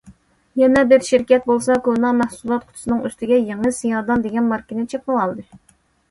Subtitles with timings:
[0.59, 5.47] يەنە بىر شىركەت بولسا كونا مەھسۇلات قۇتىسىنىڭ ئۈستىگە« يېڭى سىيادان» دېگەن ماركىنى چاپلىۋالدى.